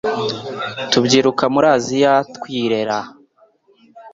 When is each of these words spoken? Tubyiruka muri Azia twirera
Tubyiruka 0.91 1.43
muri 1.53 1.67
Azia 1.75 2.13
twirera 2.35 2.99